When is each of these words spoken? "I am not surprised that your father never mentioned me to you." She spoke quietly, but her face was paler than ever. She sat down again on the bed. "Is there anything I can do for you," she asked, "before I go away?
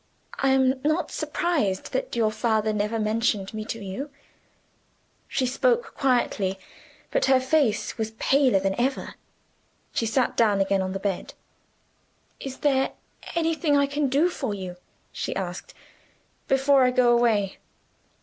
"I 0.39 0.49
am 0.49 0.81
not 0.83 1.11
surprised 1.11 1.91
that 1.93 2.15
your 2.15 2.31
father 2.31 2.73
never 2.73 2.97
mentioned 2.97 3.53
me 3.53 3.63
to 3.65 3.85
you." 3.85 4.09
She 5.27 5.45
spoke 5.45 5.93
quietly, 5.93 6.57
but 7.11 7.25
her 7.25 7.39
face 7.39 7.99
was 7.99 8.09
paler 8.17 8.59
than 8.59 8.73
ever. 8.79 9.13
She 9.93 10.07
sat 10.07 10.35
down 10.35 10.59
again 10.59 10.81
on 10.81 10.93
the 10.93 10.99
bed. 10.99 11.35
"Is 12.39 12.57
there 12.61 12.93
anything 13.35 13.77
I 13.77 13.85
can 13.85 14.09
do 14.09 14.27
for 14.29 14.55
you," 14.55 14.77
she 15.11 15.35
asked, 15.35 15.71
"before 16.47 16.81
I 16.83 16.89
go 16.89 17.15
away? 17.15 17.59